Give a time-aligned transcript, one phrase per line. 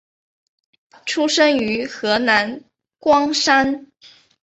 [1.05, 2.63] 出生于河南
[2.97, 3.85] 光山。